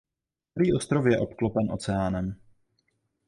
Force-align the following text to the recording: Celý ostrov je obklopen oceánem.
Celý 0.53 0.73
ostrov 0.73 1.05
je 1.07 1.19
obklopen 1.25 1.71
oceánem. 1.71 2.27